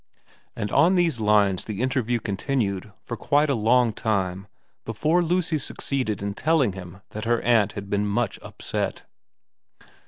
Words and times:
And 0.55 0.71
on 0.71 0.95
these 0.95 1.19
lines 1.19 1.63
the 1.63 1.79
interview 1.83 2.19
continued 2.19 2.91
for 3.05 3.15
quite 3.15 3.51
a 3.51 3.53
long 3.53 3.93
time 3.93 4.47
before 4.83 5.21
Lucy 5.21 5.59
succeeded 5.59 6.23
in 6.23 6.33
telling 6.33 6.73
him 6.73 7.01
that 7.11 7.25
her 7.25 7.39
aunt 7.43 7.73
had 7.73 7.87
been 7.87 8.07
much 8.07 8.39
upset. 8.41 9.03